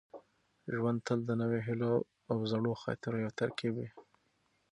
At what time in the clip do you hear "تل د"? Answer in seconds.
1.07-1.29